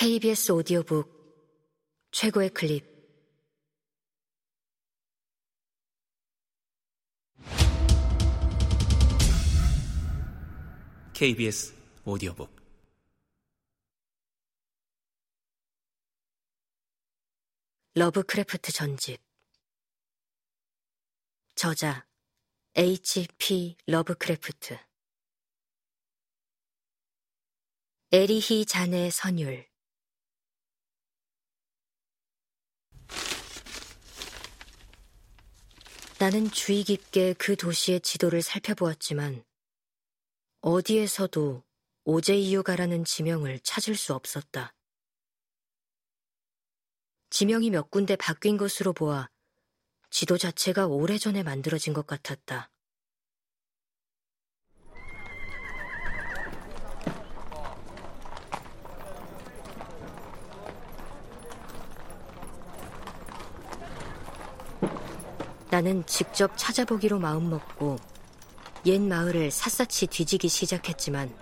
KBS 0.00 0.52
오디오북 0.52 1.10
최고의 2.12 2.50
클립. 2.50 2.86
KBS 11.14 11.74
오디오북. 12.04 12.54
러브크래프트 17.96 18.70
전집. 18.70 19.20
저자 21.56 22.06
H.P. 22.76 23.78
러브크래프트. 23.88 24.78
에리히 28.12 28.64
잔의 28.64 29.10
선율 29.10 29.67
나는 36.20 36.50
주의 36.50 36.82
깊게 36.82 37.34
그 37.34 37.54
도시의 37.54 38.00
지도를 38.00 38.42
살펴보았지만 38.42 39.44
어디에서도 40.62 41.62
오제이유가라는 42.02 43.04
지명을 43.04 43.60
찾을 43.60 43.94
수 43.94 44.14
없었다. 44.14 44.74
지명이 47.30 47.70
몇 47.70 47.92
군데 47.92 48.16
바뀐 48.16 48.56
것으로 48.56 48.92
보아 48.94 49.28
지도 50.10 50.36
자체가 50.36 50.88
오래전에 50.88 51.44
만들어진 51.44 51.92
것 51.92 52.04
같았다. 52.04 52.68
나는 65.70 66.04
직접 66.06 66.52
찾아보기로 66.56 67.18
마음먹고 67.18 67.98
옛 68.86 69.00
마을을 69.00 69.50
샅샅이 69.50 70.06
뒤지기 70.06 70.48
시작했지만 70.48 71.34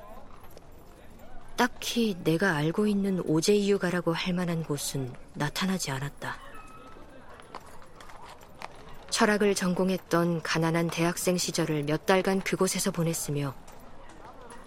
딱히 1.57 2.17
내가 2.25 2.55
알고 2.57 2.87
있는 2.87 3.21
오제이유가라고 3.21 4.13
할 4.13 4.35
만한 4.35 4.63
곳은 4.63 5.13
나타나지 5.35 5.91
않았다. 5.91 6.37
철학을 9.11 9.55
전공했던 9.55 10.43
가난한 10.43 10.89
대학생 10.89 11.39
시절을 11.39 11.85
몇 11.85 12.05
달간 12.05 12.41
그곳에서 12.41 12.91
보냈으며 12.91 13.55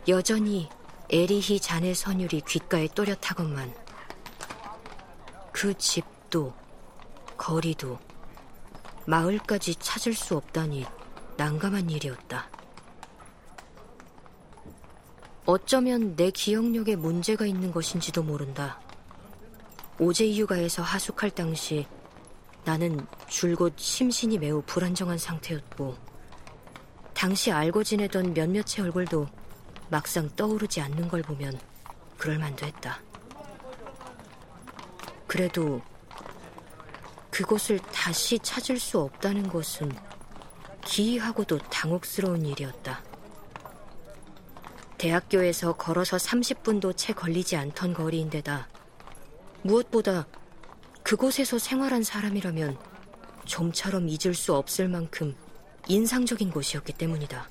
여전히 0.08 0.70
에리히 1.12 1.60
자네 1.60 1.94
선율이 1.94 2.42
귓가에 2.48 2.88
또렷하건만 2.96 3.72
그 5.52 5.78
집도 5.78 6.54
거리도 7.38 8.00
마을까지 9.10 9.74
찾을 9.80 10.14
수 10.14 10.38
없다니 10.38 10.86
난감한 11.36 11.90
일이었다. 11.90 12.48
어쩌면 15.48 16.16
내 16.16 16.30
기억력에 16.30 16.96
문제가 16.96 17.48
있는 17.48 17.72
것인지도 17.72 18.22
모른다. 18.22 18.80
오제 19.98 20.28
이유가에서 20.28 20.84
하숙할 20.84 21.32
당시 21.32 21.88
나는 22.64 23.04
줄곧 23.28 23.74
심신이 23.78 24.38
매우 24.38 24.62
불안정한 24.68 25.18
상태였고 25.18 25.98
당시 27.16 27.52
알고 27.52 27.84
지내던 27.84 28.36
몇몇의 28.36 28.82
얼굴도 28.82 29.28
막상 29.90 30.30
떠오르지 30.36 30.82
않는 30.82 31.08
걸 31.08 31.24
보면 31.24 31.60
그럴만도 32.20 32.68
했다. 32.68 33.00
그래도 35.26 35.82
그곳을 37.40 37.80
다시 37.80 38.38
찾을 38.38 38.78
수 38.78 39.00
없다는 39.00 39.48
것은 39.48 39.90
기이하고도 40.84 41.58
당혹스러운 41.70 42.46
일이었다. 42.46 43.02
대학교에서 44.98 45.72
걸어서 45.72 46.18
30분도 46.18 46.98
채 46.98 47.14
걸리지 47.14 47.56
않던 47.56 47.94
거리인데다 47.94 48.68
무엇보다 49.62 50.28
그곳에서 51.02 51.58
생활한 51.58 52.04
사람이라면 52.04 52.78
좀처럼 53.46 54.10
잊을 54.10 54.34
수 54.34 54.54
없을 54.54 54.90
만큼 54.90 55.34
인상적인 55.88 56.52
곳이었기 56.52 56.92
때문이다. 56.92 57.50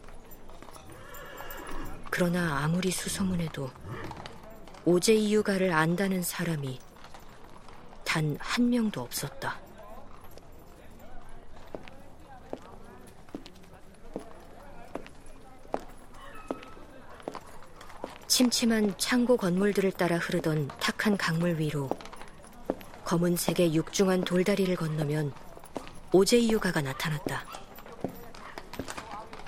그러나 2.11 2.59
아무리 2.59 2.91
수소문해도 2.91 3.71
오제 4.85 5.15
이유가를 5.15 5.73
안다는 5.73 6.23
사람이 6.23 6.79
단 8.05 8.37
한 8.39 8.69
명도 8.69 9.01
없었다. 9.01 9.68
침침한 18.39 18.95
창고 18.99 19.37
건물들을 19.37 19.91
따라 19.91 20.17
흐르던 20.17 20.69
탁한 20.79 21.17
강물 21.17 21.59
위로 21.59 21.91
검은색의 23.05 23.75
육중한 23.75 24.23
돌다리를 24.23 24.77
건너면 24.77 25.33
오제이유가가 26.13 26.81
나타났다. 26.81 27.45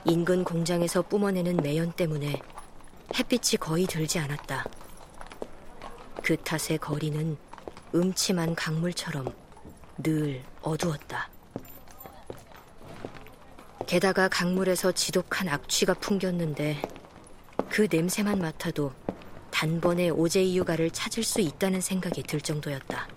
인근 0.06 0.42
공장에서 0.42 1.02
뿜어내는 1.02 1.58
매연 1.58 1.92
때문에 1.92 2.42
햇빛이 3.14 3.60
거의 3.60 3.86
들지 3.86 4.18
않았다. 4.18 4.64
그 6.24 6.36
탓에 6.38 6.76
거리는 6.76 7.36
음침한 7.94 8.56
강물처럼 8.56 9.32
늘 9.98 10.42
어두웠다. 10.62 11.30
게다가 13.86 14.26
강물에서 14.26 14.90
지독한 14.90 15.46
악취가 15.48 15.94
풍겼는데 15.94 16.82
그 17.70 17.86
냄새만 17.88 18.40
맡아도 18.40 18.92
단번에 19.50 20.10
오제이 20.10 20.58
유가를 20.58 20.90
찾을 20.90 21.22
수 21.22 21.40
있다는 21.40 21.80
생각이 21.80 22.24
들 22.24 22.40
정도였다. 22.40 23.08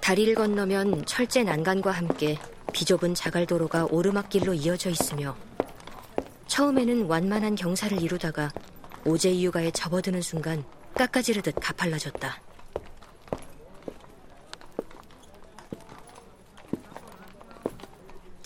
다리를 0.00 0.34
건너면 0.34 1.04
철제 1.06 1.44
난간과 1.44 1.90
함께 1.92 2.38
비좁은 2.72 3.14
자갈도로가 3.14 3.86
오르막길로 3.90 4.54
이어져 4.54 4.90
있으며 4.90 5.36
처음에는 6.46 7.06
완만한 7.06 7.54
경사를 7.54 8.00
이루다가 8.02 8.50
오제이 9.04 9.44
유가에 9.44 9.70
접어드는 9.70 10.22
순간 10.22 10.64
깎아지르듯 10.94 11.56
가팔라졌다. 11.60 12.47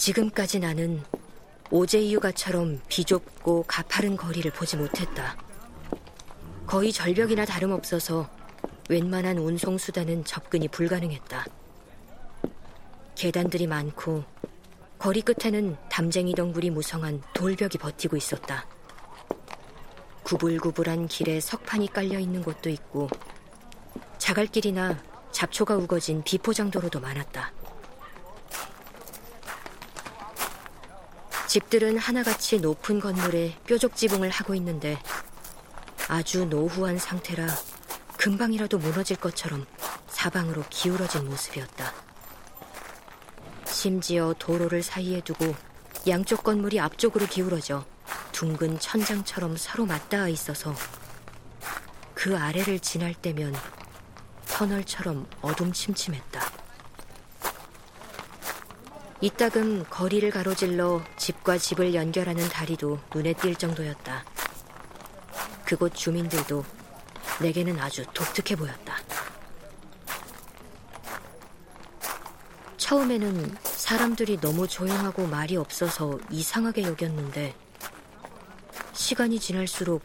지금까지 0.03 0.59
나는 0.59 1.01
오제이유가처럼 1.71 2.81
비좁고 2.89 3.67
가파른 3.69 4.17
거리를 4.17 4.51
보지 4.51 4.77
못했다. 4.77 5.37
거의 6.67 6.93
절벽이나 6.93 7.45
다름없어서 7.45 8.29
웬만한 8.89 9.39
운송수단은 9.39 10.25
접근이 10.25 10.67
불가능했다. 10.67 11.47
계단들이 13.15 13.69
많고 13.69 14.25
거리 14.99 15.23
끝에는 15.23 15.77
담쟁이 15.89 16.35
덩굴이 16.35 16.71
무성한 16.71 17.23
돌벽이 17.33 17.79
버티고 17.79 18.17
있었다. 18.17 18.67
구불구불한 20.25 21.07
길에 21.07 21.39
석판이 21.39 21.93
깔려 21.93 22.19
있는 22.19 22.43
곳도 22.43 22.71
있고 22.71 23.09
자갈길이나 24.19 25.01
잡초가 25.31 25.77
우거진 25.77 26.25
비포장도로도 26.25 26.99
많았다. 26.99 27.53
집들은 31.53 31.99
하나같이 31.99 32.61
높은 32.61 32.99
건물에 32.99 33.55
뾰족 33.67 33.95
지붕을 33.95 34.31
하고 34.31 34.55
있는데 34.55 34.99
아주 36.09 36.47
노후한 36.47 36.97
상태라 36.97 37.47
금방이라도 38.17 38.79
무너질 38.79 39.19
것처럼 39.19 39.67
사방으로 40.07 40.65
기울어진 40.71 41.27
모습이었다. 41.27 41.93
심지어 43.67 44.35
도로를 44.39 44.83
사이에 44.83 45.21
두고 45.21 45.55
양쪽 46.09 46.43
건물이 46.43 46.81
앞쪽으로 46.81 47.27
기울어져 47.27 47.85
둥근 48.33 48.79
천장처럼 48.79 49.59
서로 49.59 49.85
맞닿아 49.85 50.29
있어서 50.29 50.75
그 52.15 52.35
아래를 52.35 52.81
지날 52.81 53.13
때면 53.13 53.55
터널처럼 54.47 55.27
어둠침침했다. 55.43 56.62
이따금 59.23 59.85
거리를 59.89 60.29
가로질러 60.33 61.01
집과 61.17 61.57
집을 61.57 61.95
연결하는 61.95 62.49
다리도 62.49 62.99
눈에 63.15 63.35
띌 63.35 63.57
정도였다. 63.57 64.25
그곳 65.65 65.95
주민들도 65.95 66.65
내게는 67.41 67.79
아주 67.79 68.05
독특해 68.13 68.57
보였다. 68.57 68.97
처음에는 72.77 73.57
사람들이 73.63 74.41
너무 74.41 74.67
조용하고 74.67 75.29
말이 75.29 75.57
없어서 75.57 76.19
이상하게 76.29 76.83
여겼는데 76.83 77.55
시간이 78.93 79.39
지날수록 79.39 80.03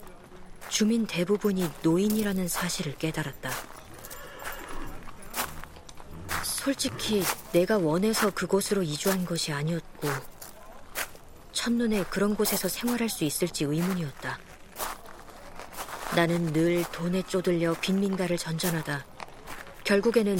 주민 0.69 1.07
대부분이 1.07 1.67
노인이라는 1.81 2.47
사실을 2.47 2.95
깨달았다. 2.97 3.76
솔직히 6.67 7.23
내가 7.53 7.77
원해서 7.77 8.29
그곳으로 8.29 8.83
이주한 8.83 9.23
것이 9.23 9.53
아니었고 9.53 10.09
첫눈에 11.53 12.03
그런 12.09 12.35
곳에서 12.35 12.67
생활할 12.67 13.07
수 13.07 13.23
있을지 13.23 13.63
의문이었다. 13.63 14.37
나는 16.13 16.51
늘 16.51 16.83
돈에 16.91 17.21
쪼들려 17.21 17.73
빈민가를 17.79 18.37
전전하다 18.37 19.05
결국에는 19.85 20.37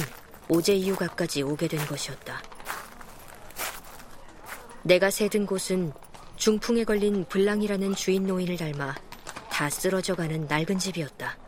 오제이유가까지 0.50 1.44
오게 1.44 1.66
된 1.66 1.86
것이었다. 1.86 2.42
내가 4.82 5.10
새든 5.10 5.46
곳은 5.46 5.94
중풍에 6.36 6.84
걸린 6.84 7.24
블랑이라는 7.24 7.94
주인 7.94 8.26
노인을 8.26 8.58
닮아 8.58 8.94
다 9.50 9.70
쓰러져가는 9.70 10.46
낡은 10.46 10.78
집이었다. 10.78 11.47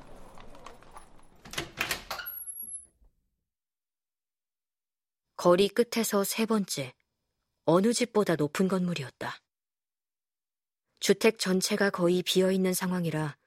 거리 5.40 5.70
끝에서 5.70 6.22
세 6.22 6.44
번째, 6.44 6.92
어느 7.64 7.94
집보다 7.94 8.36
높은 8.36 8.68
건물이었다. 8.68 9.40
주택 10.98 11.38
전체가 11.38 11.88
거의 11.88 12.22
비어 12.22 12.52
있는 12.52 12.74
상황이라 12.74 13.38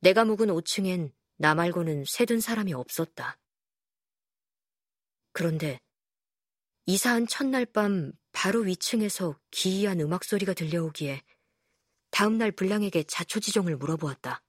내가 0.00 0.24
묵은 0.24 0.48
5층엔 0.48 1.12
나 1.36 1.54
말고는 1.54 2.04
새든 2.08 2.40
사람이 2.40 2.74
없었다. 2.74 3.38
그런데 5.30 5.78
이사한 6.86 7.28
첫날 7.28 7.64
밤 7.64 8.10
바로 8.32 8.62
위층에서 8.62 9.38
기이한 9.52 10.00
음악 10.00 10.24
소리가 10.24 10.52
들려오기에 10.52 11.22
다음날 12.10 12.50
블랑에게 12.50 13.04
자초지종을 13.04 13.76
물어보았다. 13.76 14.42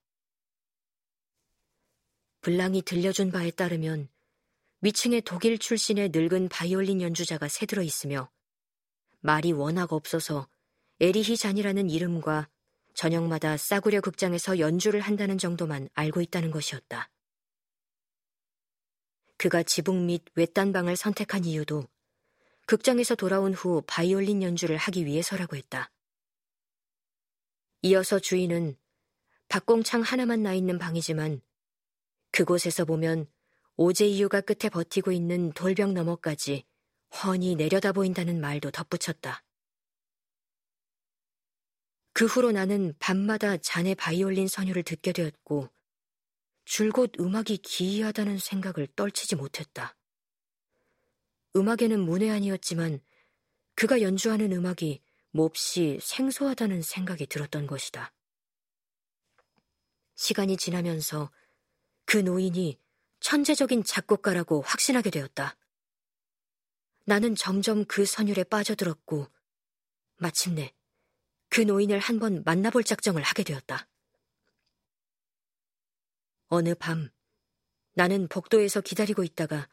블랑이 2.41 2.81
들려준 2.81 3.31
바에 3.31 3.51
따르면 3.51 4.09
위층에 4.81 5.21
독일 5.21 5.59
출신의 5.59 6.09
늙은 6.11 6.49
바이올린 6.49 7.01
연주자가 7.01 7.47
새들어 7.47 7.83
있으며 7.83 8.31
말이 9.19 9.51
워낙 9.51 9.93
없어서 9.93 10.47
에리히 10.99 11.37
잔이라는 11.37 11.89
이름과 11.89 12.49
저녁마다 12.95 13.57
싸구려 13.57 14.01
극장에서 14.01 14.57
연주를 14.57 15.01
한다는 15.01 15.37
정도만 15.37 15.87
알고 15.93 16.21
있다는 16.21 16.49
것이었다. 16.49 17.09
그가 19.37 19.63
지붕 19.63 20.07
및 20.07 20.23
외딴방을 20.35 20.95
선택한 20.95 21.45
이유도 21.45 21.87
극장에서 22.65 23.15
돌아온 23.15 23.53
후 23.53 23.83
바이올린 23.85 24.41
연주를 24.41 24.77
하기 24.77 25.05
위해서라고 25.05 25.55
했다. 25.55 25.91
이어서 27.83 28.19
주인은 28.19 28.77
박공창 29.47 30.01
하나만 30.01 30.43
나 30.43 30.53
있는 30.53 30.79
방이지만 30.79 31.41
그곳에서 32.31 32.85
보면 32.85 33.27
오제이유가 33.81 34.41
끝에 34.41 34.69
버티고 34.69 35.11
있는 35.11 35.51
돌벽 35.53 35.93
너머까지 35.93 36.65
훤히 37.09 37.55
내려다 37.55 37.91
보인다는 37.91 38.39
말도 38.39 38.69
덧붙였다. 38.69 39.43
그 42.13 42.27
후로 42.27 42.51
나는 42.51 42.93
밤마다 42.99 43.57
자네 43.57 43.95
바이올린 43.95 44.47
선율을 44.47 44.83
듣게 44.83 45.11
되었고 45.13 45.67
줄곧 46.63 47.13
음악이 47.19 47.57
기이하다는 47.57 48.37
생각을 48.37 48.85
떨치지 48.95 49.35
못했다. 49.35 49.95
음악에는 51.55 51.99
문외한이었지만 52.01 52.99
그가 53.73 54.01
연주하는 54.01 54.51
음악이 54.51 55.01
몹시 55.31 55.97
생소하다는 56.03 56.83
생각이 56.83 57.25
들었던 57.25 57.65
것이다. 57.65 58.13
시간이 60.13 60.57
지나면서 60.57 61.31
그 62.05 62.17
노인이 62.17 62.80
천재적인 63.21 63.83
작곡가라고 63.83 64.61
확신하게 64.61 65.09
되었다. 65.11 65.55
나는 67.05 67.35
점점 67.35 67.85
그 67.85 68.05
선율에 68.05 68.43
빠져들었고 68.43 69.27
마침내 70.17 70.73
그 71.49 71.61
노인을 71.61 71.99
한 71.99 72.19
번 72.19 72.43
만나볼 72.45 72.83
작정을 72.83 73.21
하게 73.21 73.43
되었다. 73.43 73.87
어느 76.47 76.75
밤 76.75 77.09
나는 77.93 78.27
복도에서 78.27 78.81
기다리고 78.81 79.23
있다가 79.23 79.67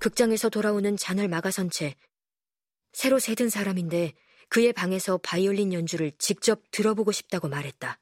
극장에서 0.00 0.48
돌아오는 0.48 0.96
잔을 0.96 1.28
막아선 1.28 1.70
채 1.70 1.96
새로 2.92 3.18
새든 3.18 3.48
사람인데 3.48 4.12
그의 4.48 4.72
방에서 4.72 5.18
바이올린 5.18 5.72
연주를 5.72 6.12
직접 6.18 6.62
들어보고 6.70 7.12
싶다고 7.12 7.48
말했다. 7.48 8.00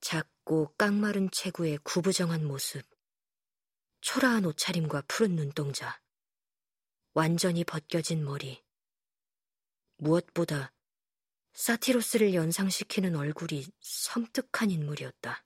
작고 0.00 0.74
깡마른 0.76 1.30
체구의 1.30 1.78
구부정한 1.82 2.46
모습, 2.46 2.84
초라한 4.00 4.44
옷차림과 4.44 5.02
푸른 5.08 5.36
눈동자. 5.36 6.00
완전히 7.14 7.64
벗겨진 7.64 8.24
머리. 8.24 8.62
무엇보다 9.96 10.72
사티로스를 11.54 12.34
연상시키는 12.34 13.16
얼굴이 13.16 13.66
섬뜩한 13.80 14.70
인물이었다. 14.70 15.44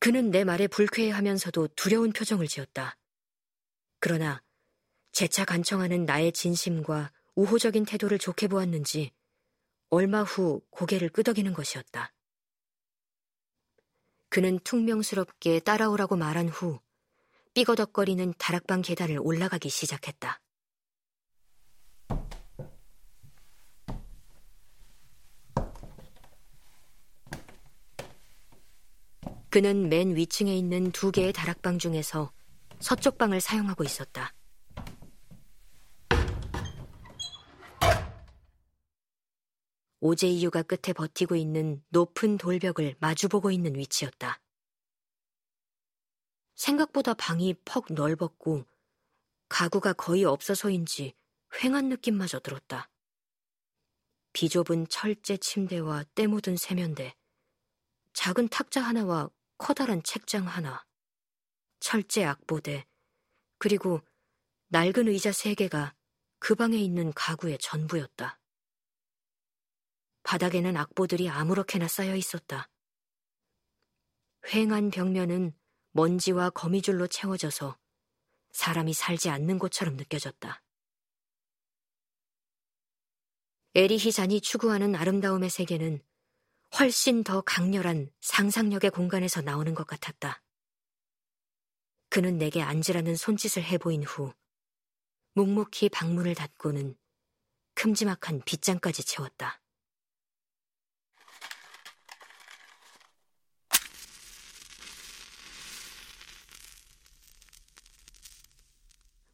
그는 0.00 0.30
내 0.30 0.44
말에 0.44 0.66
불쾌해하면서도 0.66 1.68
두려운 1.68 2.12
표정을 2.12 2.48
지었다. 2.48 2.96
그러나 4.00 4.42
재차 5.12 5.44
간청하는 5.44 6.04
나의 6.04 6.32
진심과 6.32 7.12
우호적인 7.34 7.84
태도를 7.84 8.18
좋게 8.18 8.48
보았는지 8.48 9.10
얼마 9.90 10.22
후 10.22 10.60
고개를 10.70 11.08
끄덕이는 11.08 11.52
것이었다. 11.54 12.12
그는 14.28 14.58
퉁명스럽게 14.60 15.60
따라오라고 15.60 16.16
말한 16.16 16.48
후 16.48 16.80
삐거덕거리는 17.54 18.34
다락방 18.38 18.82
계단을 18.82 19.18
올라가기 19.20 19.68
시작했다. 19.68 20.40
그는 29.50 29.88
맨 29.88 30.14
위층에 30.14 30.54
있는 30.54 30.92
두 30.92 31.10
개의 31.10 31.32
다락방 31.32 31.78
중에서 31.78 32.30
서쪽 32.80 33.16
방을 33.16 33.40
사용하고 33.40 33.82
있었다. 33.82 34.34
오제이유가 40.00 40.62
끝에 40.62 40.92
버티고 40.92 41.34
있는 41.36 41.82
높은 41.88 42.38
돌벽을 42.38 42.96
마주보고 43.00 43.50
있는 43.50 43.74
위치였다. 43.74 44.40
생각보다 46.54 47.14
방이 47.14 47.54
퍽 47.64 47.86
넓었고 47.92 48.64
가구가 49.48 49.94
거의 49.94 50.24
없어서인지 50.24 51.14
휑한 51.50 51.86
느낌마저 51.86 52.40
들었다. 52.40 52.90
비좁은 54.32 54.88
철제 54.88 55.36
침대와 55.36 56.04
때 56.14 56.26
묻은 56.26 56.56
세면대, 56.56 57.16
작은 58.12 58.48
탁자 58.48 58.80
하나와 58.80 59.30
커다란 59.56 60.02
책장 60.02 60.46
하나, 60.46 60.84
철제 61.80 62.24
악보대, 62.24 62.86
그리고 63.58 64.00
낡은 64.68 65.08
의자 65.08 65.32
세 65.32 65.54
개가 65.54 65.94
그 66.38 66.54
방에 66.54 66.76
있는 66.76 67.12
가구의 67.12 67.58
전부였다. 67.58 68.38
바닥에는 70.28 70.76
악보들이 70.76 71.30
아무렇게나 71.30 71.88
쌓여 71.88 72.14
있었다. 72.14 72.68
휑한 74.42 74.92
벽면은 74.92 75.56
먼지와 75.92 76.50
거미줄로 76.50 77.06
채워져서 77.06 77.78
사람이 78.50 78.92
살지 78.92 79.30
않는 79.30 79.58
곳처럼 79.58 79.96
느껴졌다. 79.96 80.62
에리히 83.74 84.12
잔이 84.12 84.42
추구하는 84.42 84.96
아름다움의 84.96 85.48
세계는 85.48 86.04
훨씬 86.78 87.24
더 87.24 87.40
강렬한 87.40 88.12
상상력의 88.20 88.90
공간에서 88.90 89.40
나오는 89.40 89.74
것 89.74 89.86
같았다. 89.86 90.42
그는 92.10 92.36
내게 92.36 92.60
앉으라는 92.60 93.16
손짓을 93.16 93.62
해보인 93.64 94.04
후 94.04 94.34
묵묵히 95.32 95.88
방문을 95.88 96.34
닫고는 96.34 96.98
큼지막한 97.72 98.42
빗장까지 98.44 99.04
채웠다. 99.06 99.62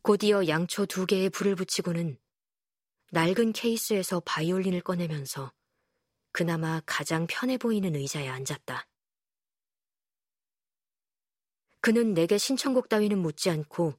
곧이어 0.05 0.49
양초 0.49 0.85
두 0.85 1.07
개에 1.07 1.31
불을 1.31 1.55
붙이고는 1.55 2.19
낡은 3.13 3.55
케이스에서 3.55 4.21
바이올린을 4.21 4.83
꺼내면서 4.83 5.51
그나마 6.31 6.83
가장 6.85 7.27
편해 7.27 7.57
보이는 7.57 7.95
의자에 7.95 8.29
앉았다. 8.29 8.87
그는 11.81 12.13
내게 12.13 12.37
신청곡 12.37 12.91
따위는 12.91 13.19
묻지 13.19 13.49
않고 13.49 13.99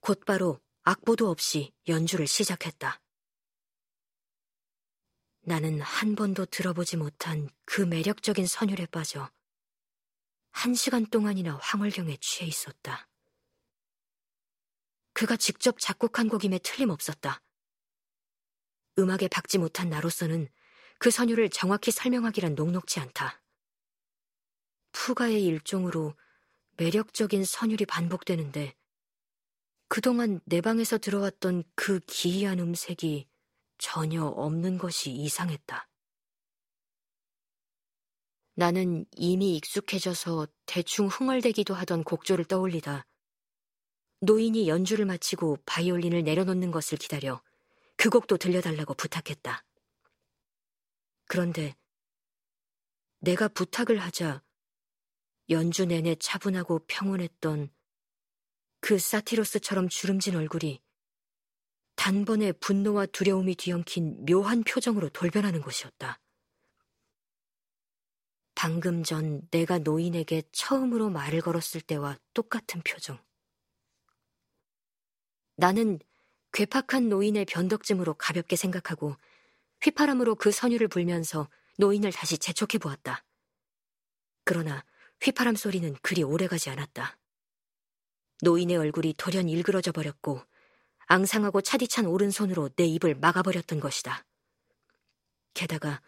곧바로 0.00 0.60
악보도 0.82 1.30
없이 1.30 1.72
연주를 1.86 2.26
시작했다. 2.26 3.00
나는 5.42 5.80
한 5.80 6.16
번도 6.16 6.46
들어보지 6.46 6.96
못한 6.96 7.48
그 7.64 7.80
매력적인 7.80 8.44
선율에 8.48 8.86
빠져 8.86 9.30
한 10.50 10.74
시간 10.74 11.06
동안이나 11.06 11.58
황홀경에 11.62 12.16
취해 12.20 12.48
있었다. 12.48 13.08
그가 15.14 15.36
직접 15.36 15.78
작곡한 15.78 16.28
곡임에 16.28 16.58
틀림없었다. 16.58 17.40
음악에 18.98 19.28
박지 19.28 19.58
못한 19.58 19.88
나로서는 19.88 20.48
그 20.98 21.10
선율을 21.10 21.50
정확히 21.50 21.90
설명하기란 21.90 22.54
녹록지 22.54 23.00
않다. 23.00 23.40
푸가의 24.92 25.44
일종으로 25.44 26.14
매력적인 26.76 27.44
선율이 27.44 27.86
반복되는데 27.86 28.74
그동안 29.88 30.40
내 30.44 30.60
방에서 30.60 30.98
들어왔던 30.98 31.64
그 31.74 32.00
기이한 32.00 32.58
음색이 32.58 33.28
전혀 33.78 34.24
없는 34.24 34.78
것이 34.78 35.10
이상했다. 35.10 35.88
나는 38.54 39.04
이미 39.12 39.56
익숙해져서 39.56 40.46
대충 40.66 41.08
흥얼대기도 41.08 41.74
하던 41.74 42.04
곡조를 42.04 42.44
떠올리다 42.44 43.06
노인이 44.20 44.68
연주를 44.68 45.04
마치고 45.04 45.58
바이올린을 45.66 46.24
내려놓는 46.24 46.70
것을 46.70 46.98
기다려 46.98 47.42
그 47.96 48.10
곡도 48.10 48.36
들려달라고 48.36 48.94
부탁했다. 48.94 49.64
그런데 51.26 51.76
내가 53.20 53.48
부탁을 53.48 53.98
하자 53.98 54.42
연주 55.50 55.84
내내 55.84 56.16
차분하고 56.16 56.80
평온했던 56.86 57.70
그 58.80 58.98
사티로스처럼 58.98 59.88
주름진 59.88 60.36
얼굴이 60.36 60.82
단번에 61.96 62.52
분노와 62.52 63.06
두려움이 63.06 63.54
뒤엉킨 63.54 64.26
묘한 64.26 64.62
표정으로 64.64 65.08
돌변하는 65.10 65.62
것이었다. 65.62 66.20
방금 68.54 69.02
전 69.02 69.46
내가 69.50 69.78
노인에게 69.78 70.42
처음으로 70.52 71.10
말을 71.10 71.40
걸었을 71.40 71.80
때와 71.80 72.18
똑같은 72.32 72.82
표정. 72.82 73.18
나는 75.56 75.98
괴팍한 76.52 77.08
노인의 77.08 77.46
변덕짐으로 77.46 78.14
가볍게 78.14 78.56
생각하고 78.56 79.16
휘파람으로 79.82 80.36
그 80.36 80.50
선율을 80.50 80.88
불면서 80.88 81.48
노인을 81.78 82.12
다시 82.12 82.38
재촉해 82.38 82.78
보았다. 82.78 83.24
그러나 84.44 84.84
휘파람 85.20 85.56
소리는 85.56 85.94
그리 86.02 86.22
오래가지 86.22 86.70
않았다. 86.70 87.18
노인의 88.42 88.76
얼굴이 88.76 89.14
돌연 89.16 89.48
일그러져 89.48 89.92
버렸고 89.92 90.42
앙상하고 91.06 91.60
차디찬 91.60 92.06
오른손으로 92.06 92.70
내 92.76 92.84
입을 92.84 93.14
막아버렸던 93.16 93.80
것이다. 93.80 94.24
게다가 95.54 96.00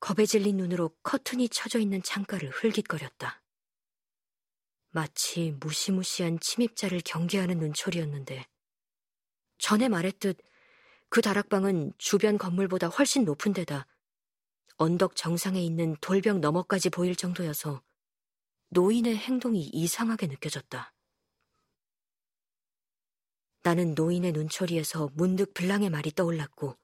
겁에 0.00 0.26
질린 0.26 0.56
눈으로 0.56 0.96
커튼이 1.02 1.48
쳐져 1.48 1.78
있는 1.78 2.02
창가를 2.02 2.50
흘깃거렸다. 2.50 3.42
마치 4.90 5.54
무시무시한 5.60 6.38
침입자를 6.40 7.00
경계하는 7.04 7.58
눈초리였는데 7.58 8.46
전에 9.62 9.88
말했듯 9.88 10.38
그 11.08 11.22
다락방은 11.22 11.92
주변 11.96 12.36
건물보다 12.36 12.88
훨씬 12.88 13.24
높은 13.24 13.52
데다 13.52 13.86
언덕 14.76 15.14
정상에 15.14 15.62
있는 15.62 15.94
돌벽 16.00 16.40
너머까지 16.40 16.90
보일 16.90 17.14
정도여서 17.14 17.80
노인의 18.70 19.16
행동이 19.16 19.60
이상하게 19.72 20.26
느껴졌다. 20.26 20.92
나는 23.62 23.94
노인의 23.94 24.32
눈초리에서 24.32 25.10
문득 25.14 25.54
블랑의 25.54 25.90
말이 25.90 26.10
떠올랐고 26.10 26.76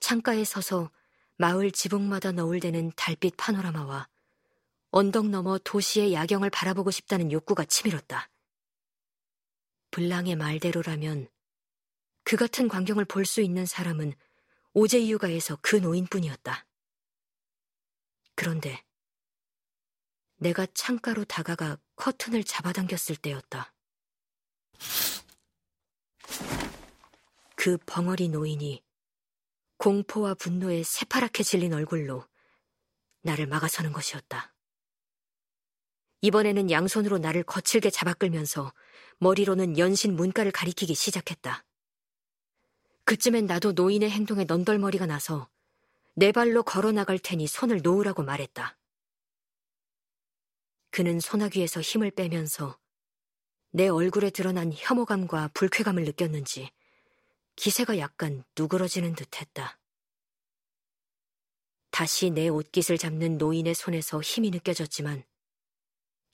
창가에 0.00 0.42
서서 0.42 0.90
마을 1.36 1.70
지붕마다 1.70 2.32
너울대는 2.32 2.90
달빛 2.96 3.36
파노라마와 3.36 4.08
언덕 4.90 5.28
너머 5.28 5.58
도시의 5.58 6.14
야경을 6.14 6.50
바라보고 6.50 6.90
싶다는 6.90 7.30
욕구가 7.30 7.64
치밀었다. 7.64 8.28
블랑의 9.92 10.34
말대로라면 10.34 11.28
그 12.24 12.36
같은 12.36 12.68
광경을 12.68 13.04
볼 13.04 13.26
수 13.26 13.40
있는 13.40 13.66
사람은 13.66 14.14
오제 14.72 14.98
이유가에서 14.98 15.58
그 15.62 15.76
노인뿐이었다. 15.76 16.66
그런데 18.34 18.82
내가 20.36 20.66
창가로 20.74 21.24
다가가 21.24 21.78
커튼을 21.96 22.44
잡아당겼을 22.44 23.16
때였다. 23.16 23.72
그 27.56 27.78
벙어리 27.86 28.28
노인이 28.28 28.82
공포와 29.78 30.34
분노에 30.34 30.82
새파랗게 30.82 31.42
질린 31.42 31.72
얼굴로 31.72 32.26
나를 33.22 33.46
막아서는 33.46 33.92
것이었다. 33.92 34.54
이번에는 36.20 36.70
양손으로 36.70 37.18
나를 37.18 37.42
거칠게 37.42 37.90
잡아끌면서 37.90 38.72
머리로는 39.18 39.78
연신 39.78 40.16
문가를 40.16 40.52
가리키기 40.52 40.94
시작했다. 40.94 41.64
그쯤엔 43.04 43.46
나도 43.46 43.72
노인의 43.72 44.10
행동에 44.10 44.44
넌덜머리가 44.44 45.06
나서 45.06 45.48
내 46.14 46.32
발로 46.32 46.62
걸어 46.62 46.92
나갈 46.92 47.18
테니 47.18 47.46
손을 47.46 47.80
놓으라고 47.82 48.22
말했다. 48.22 48.78
그는 50.90 51.20
소나귀에서 51.20 51.80
힘을 51.80 52.10
빼면서 52.12 52.78
내 53.70 53.88
얼굴에 53.88 54.30
드러난 54.30 54.72
혐오감과 54.72 55.50
불쾌감을 55.52 56.04
느꼈는지 56.04 56.70
기세가 57.56 57.98
약간 57.98 58.44
누그러지는 58.56 59.14
듯 59.14 59.40
했다. 59.40 59.78
다시 61.90 62.30
내 62.30 62.48
옷깃을 62.48 62.98
잡는 62.98 63.38
노인의 63.38 63.74
손에서 63.74 64.20
힘이 64.20 64.50
느껴졌지만 64.50 65.24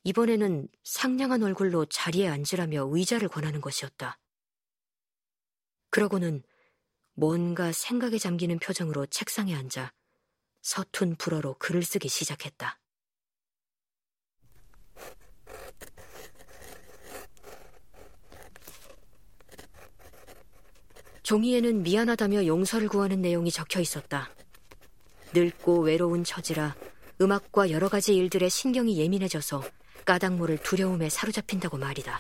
이번에는 0.05 0.69
상냥한 0.85 1.43
얼굴로 1.43 1.87
자리에 1.87 2.29
앉으라며 2.29 2.89
의자를 2.91 3.29
권하는 3.29 3.61
것이었다. 3.61 4.19
그러고는 5.91 6.43
뭔가 7.21 7.71
생각에 7.71 8.17
잠기는 8.17 8.59
표정으로 8.59 9.05
책상에 9.05 9.55
앉아 9.55 9.93
서툰 10.63 11.17
불어로 11.17 11.57
글을 11.59 11.83
쓰기 11.83 12.09
시작했다. 12.09 12.79
종이에는 21.23 21.83
미안하다며 21.83 22.47
용서를 22.47 22.89
구하는 22.89 23.21
내용이 23.21 23.51
적혀 23.51 23.81
있었다. 23.81 24.31
늙고 25.35 25.81
외로운 25.81 26.25
처지라 26.25 26.75
음악과 27.21 27.71
여러 27.71 27.91
가지 27.91 28.17
일들에 28.17 28.49
신경이 28.49 28.99
예민해져서 28.99 29.63
까닭 30.07 30.37
모를 30.37 30.57
두려움에 30.57 31.11
사로잡힌다고 31.11 31.77
말이다. 31.77 32.19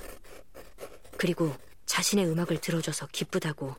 그리고 1.17 1.57
자신의 1.87 2.27
음악을 2.27 2.61
들어줘서 2.61 3.07
기쁘다고 3.07 3.75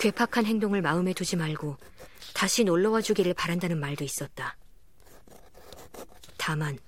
괴팍한 0.00 0.46
행동을 0.46 0.80
마음에 0.80 1.12
두지 1.12 1.36
말고 1.36 1.76
다시 2.32 2.64
놀러와 2.64 3.02
주기를 3.02 3.34
바란다는 3.34 3.78
말도 3.78 4.02
있었다. 4.02 4.56
다만 6.38 6.78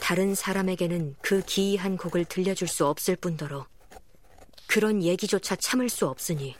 다른 0.00 0.34
사람에게는 0.34 1.14
그 1.22 1.40
기이한 1.42 1.96
곡을 1.96 2.24
들려줄 2.24 2.66
수 2.66 2.84
없을 2.84 3.14
뿐더러 3.14 3.64
그런 4.66 5.04
얘기조차 5.04 5.54
참을 5.54 5.88
수 5.88 6.08
없으니 6.08 6.56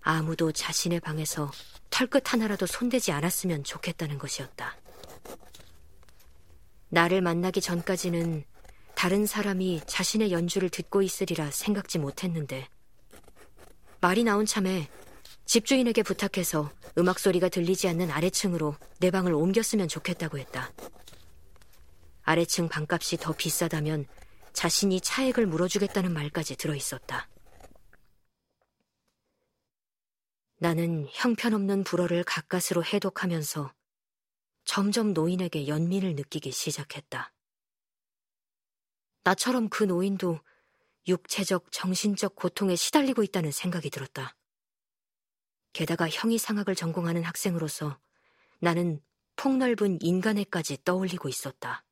아무도 0.00 0.50
자신의 0.50 0.98
방에서 0.98 1.52
털끝 1.90 2.32
하나라도 2.32 2.66
손대지 2.66 3.12
않았으면 3.12 3.62
좋겠다는 3.62 4.18
것이었다. 4.18 4.76
나를 6.88 7.20
만나기 7.20 7.60
전까지는 7.60 8.44
다른 8.96 9.24
사람이 9.26 9.82
자신의 9.86 10.32
연주를 10.32 10.68
듣고 10.68 11.02
있으리라 11.02 11.52
생각지 11.52 11.98
못했는데 12.00 12.66
말이 14.00 14.22
나온 14.22 14.46
참에 14.46 14.88
집주인에게 15.44 16.02
부탁해서 16.04 16.70
음악 16.98 17.18
소리가 17.18 17.48
들리지 17.48 17.88
않는 17.88 18.10
아래층으로 18.10 18.76
내 19.00 19.10
방을 19.10 19.32
옮겼으면 19.34 19.88
좋겠다고 19.88 20.38
했다. 20.38 20.72
아래층 22.22 22.68
방값이 22.68 23.16
더 23.16 23.32
비싸다면 23.32 24.06
자신이 24.52 25.00
차액을 25.00 25.46
물어주겠다는 25.46 26.12
말까지 26.12 26.56
들어 26.56 26.74
있었다. 26.74 27.28
나는 30.58 31.08
형편없는 31.10 31.84
불어를 31.84 32.24
가까스로 32.24 32.84
해독하면서 32.84 33.72
점점 34.64 35.12
노인에게 35.12 35.66
연민을 35.66 36.14
느끼기 36.14 36.52
시작했다. 36.52 37.32
나처럼 39.24 39.68
그 39.68 39.84
노인도 39.84 40.40
육체적, 41.08 41.72
정신적 41.72 42.36
고통에 42.36 42.76
시달리고 42.76 43.22
있다는 43.22 43.50
생각이 43.50 43.90
들었다. 43.90 44.36
게다가 45.72 46.08
형이상학을 46.08 46.74
전공하는 46.74 47.24
학생으로서 47.24 47.98
나는 48.60 49.00
폭넓은 49.36 49.98
인간애까지 50.02 50.84
떠올리고 50.84 51.28
있었다. 51.28 51.84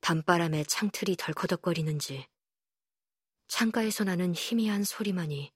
밤바람에 0.00 0.64
창틀이 0.64 1.16
덜커덕거리는지 1.16 2.26
창가에서 3.48 4.04
나는 4.04 4.34
희미한 4.34 4.84
소리만이 4.84 5.52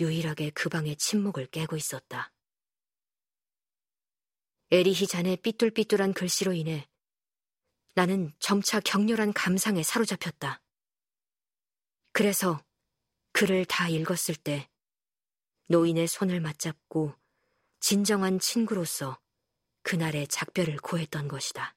유일하게 0.00 0.50
그 0.50 0.68
방의 0.68 0.96
침묵을 0.96 1.46
깨고 1.46 1.76
있었다. 1.76 2.32
에리히 4.70 5.06
잔의 5.06 5.36
삐뚤삐뚤한 5.36 6.12
글씨로 6.12 6.52
인해 6.52 6.88
나는 7.96 8.30
점차 8.40 8.78
격렬한 8.78 9.32
감상에 9.32 9.82
사로잡혔다. 9.82 10.60
그래서 12.12 12.62
글을 13.32 13.64
다 13.64 13.88
읽었을 13.88 14.34
때 14.34 14.68
노인의 15.68 16.06
손을 16.06 16.40
맞잡고 16.40 17.14
진정한 17.80 18.38
친구로서 18.38 19.18
그날의 19.82 20.28
작별을 20.28 20.76
고했던 20.76 21.28
것이다. 21.28 21.75